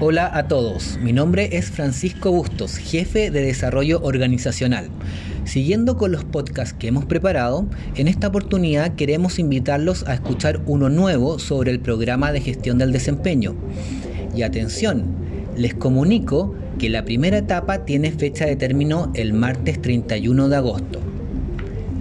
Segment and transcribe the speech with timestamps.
[0.00, 4.88] Hola a todos, mi nombre es Francisco Bustos, jefe de desarrollo organizacional.
[5.44, 10.88] Siguiendo con los podcasts que hemos preparado, en esta oportunidad queremos invitarlos a escuchar uno
[10.90, 13.54] nuevo sobre el programa de gestión del desempeño.
[14.34, 15.04] Y atención,
[15.56, 21.13] les comunico que la primera etapa tiene fecha de término el martes 31 de agosto.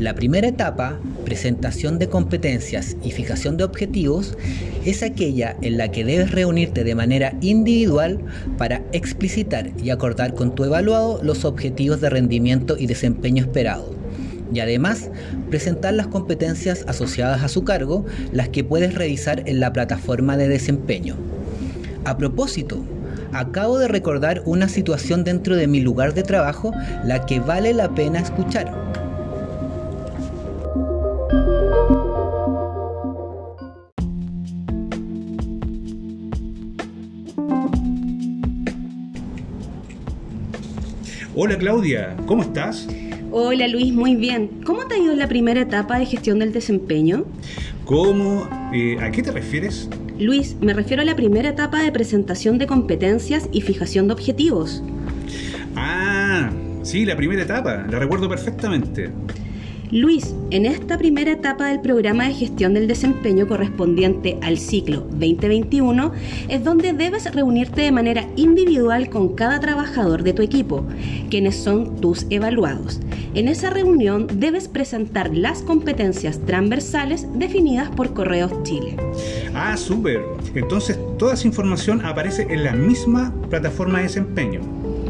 [0.04, 4.38] La primera etapa, presentación de competencias y fijación de objetivos,
[4.84, 8.20] es aquella en la que debes reunirte de manera individual
[8.58, 13.96] para explicitar y acordar con tu evaluado los objetivos de rendimiento y desempeño esperado.
[14.54, 15.10] Y además,
[15.50, 20.50] presentar las competencias asociadas a su cargo, las que puedes revisar en la plataforma de
[20.50, 21.16] desempeño.
[22.04, 22.84] A propósito,
[23.32, 26.74] acabo de recordar una situación dentro de mi lugar de trabajo
[27.06, 28.84] la que vale la pena escuchar.
[41.36, 42.88] Hola Claudia, ¿cómo estás?
[43.32, 44.62] Hola Luis, muy bien.
[44.64, 47.26] ¿Cómo te ha ido la primera etapa de gestión del desempeño?
[47.86, 48.48] ¿Cómo?
[48.72, 49.90] Eh, ¿A qué te refieres?
[50.20, 54.84] Luis, me refiero a la primera etapa de presentación de competencias y fijación de objetivos.
[55.76, 56.52] Ah,
[56.84, 59.10] sí, la primera etapa, la recuerdo perfectamente.
[59.94, 66.12] Luis, en esta primera etapa del programa de gestión del desempeño correspondiente al ciclo 2021
[66.50, 70.84] es donde debes reunirte de manera individual con cada trabajador de tu equipo,
[71.30, 73.02] quienes son tus evaluados.
[73.36, 78.98] En esa reunión debes presentar las competencias transversales definidas por Correos Chile.
[79.54, 80.24] Ah, súper.
[80.56, 84.62] Entonces toda esa información aparece en la misma plataforma de desempeño.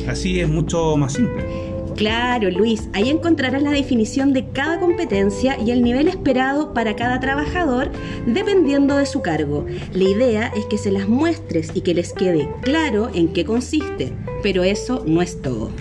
[0.09, 1.72] Así es mucho más simple.
[1.95, 7.19] Claro, Luis, ahí encontrarás la definición de cada competencia y el nivel esperado para cada
[7.19, 7.91] trabajador
[8.25, 9.65] dependiendo de su cargo.
[9.93, 14.13] La idea es que se las muestres y que les quede claro en qué consiste,
[14.43, 15.71] pero eso no es todo.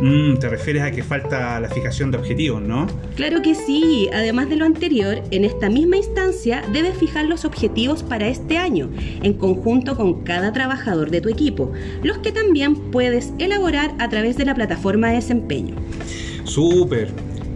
[0.00, 2.86] Mm, te refieres a que falta la fijación de objetivos, ¿no?
[3.16, 4.08] Claro que sí.
[4.12, 8.90] Además de lo anterior, en esta misma instancia debes fijar los objetivos para este año,
[9.22, 11.72] en conjunto con cada trabajador de tu equipo,
[12.02, 15.76] los que también puedes elaborar a través de la plataforma de desempeño.
[16.44, 17.10] Súper.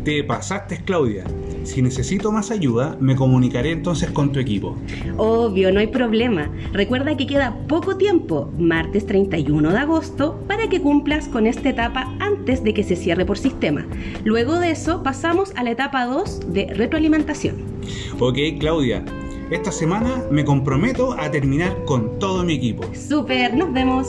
[0.05, 1.25] Te pasaste, Claudia.
[1.67, 4.77] Si necesito más ayuda, me comunicaré entonces con tu equipo.
[5.17, 6.49] Obvio, no hay problema.
[6.73, 12.15] Recuerda que queda poco tiempo, martes 31 de agosto, para que cumplas con esta etapa
[12.21, 13.85] antes de que se cierre por sistema.
[14.25, 17.57] Luego de eso, pasamos a la etapa 2 de retroalimentación.
[18.21, 19.05] Ok, Claudia.
[19.51, 22.85] Esta semana me comprometo a terminar con todo mi equipo.
[22.95, 24.07] Super, nos vemos.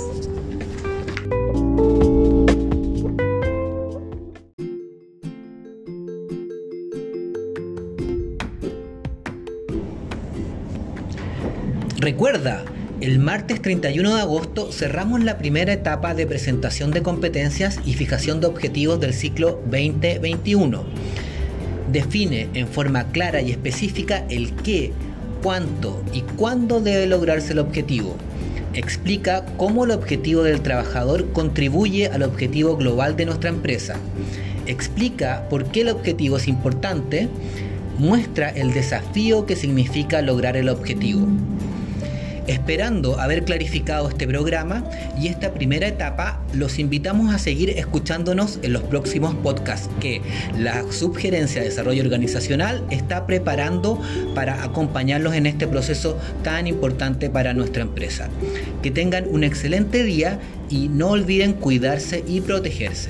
[12.00, 12.64] Recuerda,
[13.02, 18.40] el martes 31 de agosto cerramos la primera etapa de presentación de competencias y fijación
[18.40, 20.84] de objetivos del ciclo 2021.
[21.92, 24.92] Define en forma clara y específica el qué,
[25.42, 28.16] cuánto y cuándo debe lograrse el objetivo.
[28.76, 33.96] Explica cómo el objetivo del trabajador contribuye al objetivo global de nuestra empresa.
[34.68, 37.28] Explica por qué el objetivo es importante.
[37.98, 41.28] Muestra el desafío que significa lograr el objetivo.
[42.48, 44.84] Esperando haber clarificado este programa
[45.20, 50.22] y esta primera etapa, los invitamos a seguir escuchándonos en los próximos podcasts que
[50.58, 54.02] la Subgerencia de Desarrollo Organizacional está preparando
[54.34, 58.30] para acompañarlos en este proceso tan importante para nuestra empresa.
[58.82, 63.10] Que tengan un excelente día y no olviden cuidarse y protegerse.